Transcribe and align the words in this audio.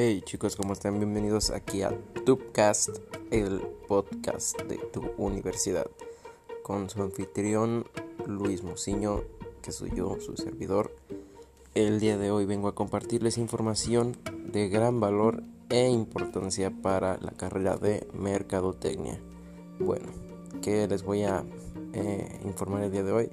Hey 0.00 0.22
chicos, 0.24 0.54
¿cómo 0.54 0.74
están? 0.74 1.00
Bienvenidos 1.00 1.50
aquí 1.50 1.82
a 1.82 1.90
Tubecast, 2.24 2.98
el 3.32 3.58
podcast 3.88 4.56
de 4.62 4.76
tu 4.76 5.02
universidad, 5.16 5.90
con 6.62 6.88
su 6.88 7.02
anfitrión 7.02 7.84
Luis 8.24 8.62
Mociño, 8.62 9.24
que 9.60 9.72
soy 9.72 9.90
yo, 9.96 10.20
su 10.20 10.36
servidor. 10.36 10.94
El 11.74 11.98
día 11.98 12.16
de 12.16 12.30
hoy 12.30 12.46
vengo 12.46 12.68
a 12.68 12.76
compartirles 12.76 13.38
información 13.38 14.16
de 14.52 14.68
gran 14.68 15.00
valor 15.00 15.42
e 15.68 15.88
importancia 15.88 16.70
para 16.70 17.18
la 17.18 17.32
carrera 17.32 17.76
de 17.76 18.06
Mercadotecnia. 18.12 19.20
Bueno, 19.80 20.12
¿qué 20.62 20.86
les 20.88 21.02
voy 21.02 21.24
a 21.24 21.44
eh, 21.92 22.40
informar 22.44 22.82
el 22.82 22.92
día 22.92 23.02
de 23.02 23.12
hoy? 23.12 23.30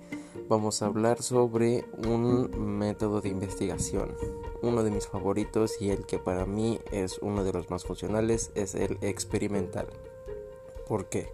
vamos 0.48 0.82
a 0.82 0.88
hablar 0.88 1.22
sobre 1.22 1.86
un 2.08 2.78
método 2.78 3.22
de 3.22 3.30
investigación. 3.30 4.16
Uno 4.62 4.84
de 4.84 4.92
mis 4.92 5.08
favoritos 5.08 5.82
y 5.82 5.90
el 5.90 6.06
que 6.06 6.20
para 6.20 6.46
mí 6.46 6.80
es 6.92 7.20
uno 7.20 7.44
de 7.44 7.54
los 7.54 7.70
más 7.70 7.84
funcionales 7.84 8.52
es 8.56 8.76
el 8.76 8.98
experimental. 9.02 9.88
¿Por 10.88 11.08
qué? 11.08 11.30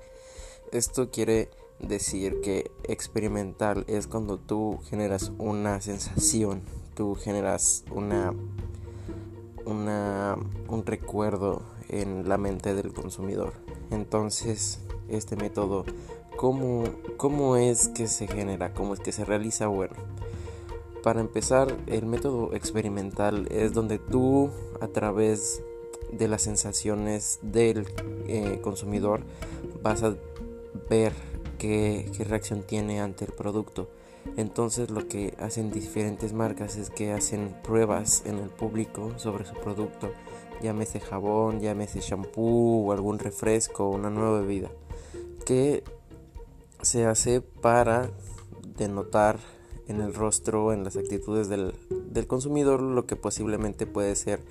Esto 0.72 1.10
quiere 1.12 1.50
decir 1.80 2.42
que 2.42 2.72
experimental 2.84 3.84
es 3.88 4.08
cuando 4.08 4.38
tú 4.38 4.80
generas 4.90 5.32
una 5.38 5.82
sensación, 5.82 6.62
tú 6.96 7.16
generas 7.16 7.84
una, 7.92 8.34
una 9.66 10.38
un 10.68 10.86
recuerdo 10.86 11.64
en 11.90 12.30
la 12.30 12.38
mente 12.38 12.74
del 12.74 12.94
consumidor. 12.94 13.54
Entonces, 13.90 14.80
este 15.12 15.36
método 15.36 15.86
¿Cómo, 16.42 16.86
¿Cómo 17.18 17.56
es 17.56 17.88
que 17.90 18.08
se 18.08 18.28
genera? 18.28 18.74
¿Cómo 18.74 18.96
es 18.96 19.00
que 19.00 19.12
se 19.12 19.26
realiza? 19.26 19.68
Bueno, 19.68 19.94
para 21.04 21.22
empezar, 21.22 21.76
el 21.86 22.08
método 22.08 22.56
experimental 22.56 23.48
es 23.52 23.74
donde 23.74 24.00
tú 24.00 24.50
a 24.80 24.88
través 24.88 25.62
de 26.12 26.28
las 26.28 26.42
sensaciones 26.42 27.38
del 27.44 27.86
eh, 28.28 28.60
consumidor 28.64 29.22
vas 29.84 30.02
a 30.02 30.16
ver 30.90 31.14
qué, 31.60 32.10
qué 32.18 32.24
reacción 32.24 32.64
tiene 32.64 33.02
ante 33.02 33.26
el 33.26 33.34
producto. 33.34 33.90
Entonces 34.36 34.90
lo 34.90 35.08
que 35.08 35.36
hacen 35.40 35.70
diferentes 35.70 36.34
marcas 36.34 36.76
es 36.76 36.90
que 36.90 37.12
hacen 37.12 37.56
pruebas 37.64 38.24
en 38.26 38.40
el 38.40 38.50
público 38.50 39.14
sobre 39.18 39.46
su 39.46 39.54
producto, 39.56 40.12
llámese 40.62 41.00
jabón, 41.00 41.60
llámese 41.60 42.00
shampoo 42.00 42.88
o 42.88 42.92
algún 42.92 43.20
refresco, 43.20 43.90
una 43.90 44.10
nueva 44.10 44.40
bebida, 44.40 44.70
que 45.46 45.84
se 46.82 47.06
hace 47.06 47.42
para 47.42 48.10
denotar 48.78 49.40
en 49.88 50.02
el 50.02 50.14
rostro, 50.14 50.74
en 50.74 50.84
las 50.84 50.96
actitudes 50.96 51.50
del, 51.50 51.74
consumidor, 52.28 52.82
lo 52.82 53.06
que 53.06 53.16
posiblemente 53.16 53.86
puede 53.86 54.16
ser 54.16 54.42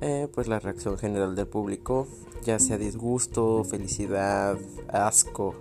eh, 0.00 0.28
pues 0.32 0.46
la 0.46 0.60
reacción 0.60 0.98
general 0.98 1.34
del 1.34 1.46
público, 1.46 2.06
ya 2.44 2.58
sea 2.58 2.78
disgusto, 2.78 3.64
felicidad, 3.64 4.56
asco. 4.88 5.54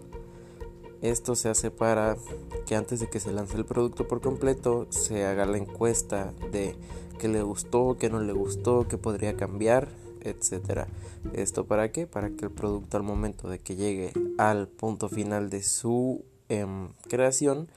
Esto 1.02 1.36
se 1.36 1.50
hace 1.50 1.72
para 1.72 2.18
que 2.66 2.76
antes 2.76 3.00
de 3.00 3.10
que 3.10 3.20
se 3.20 3.32
lance 3.32 3.56
el 3.56 3.66
producto 3.66 4.08
por 4.08 4.22
completo 4.22 4.88
se 4.90 5.26
haga 5.26 5.45
la 5.45 5.58
encuesta 5.58 6.34
de 6.52 6.76
qué 7.20 7.28
le 7.28 7.44
gustó, 7.44 7.98
qué 8.00 8.10
no 8.10 8.20
le 8.20 8.34
gustó, 8.34 8.88
qué 8.88 8.98
podría 8.98 9.36
cambiar 9.36 9.90
etcétera. 10.30 10.88
¿Esto 11.34 11.66
para 11.66 11.92
qué? 11.92 12.08
Para 12.08 12.30
que 12.30 12.45
el 12.45 12.52
producto 12.52 12.98
al 12.98 13.04
momento 13.04 13.50
de 13.50 13.60
que 13.60 13.76
llegue 13.76 14.12
al 14.38 14.67
punto 14.67 15.09
final 15.09 15.49
de 15.49 15.63
su 15.63 16.23
em, 16.49 16.89
creación 17.09 17.67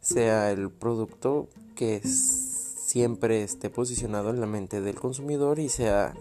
sea 0.00 0.50
el 0.50 0.70
producto 0.70 1.48
que 1.74 2.00
siempre 2.00 3.42
esté 3.42 3.70
posicionado 3.70 4.30
en 4.30 4.40
la 4.40 4.46
mente 4.46 4.80
del 4.80 4.98
consumidor 4.98 5.58
y 5.58 5.68
sea 5.68 6.14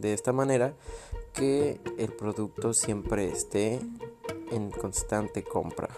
de 0.00 0.12
esta 0.12 0.32
manera 0.32 0.74
que 1.34 1.80
el 1.98 2.12
producto 2.12 2.74
siempre 2.74 3.28
esté 3.28 3.80
en 4.50 4.70
constante 4.70 5.42
compra. 5.42 5.88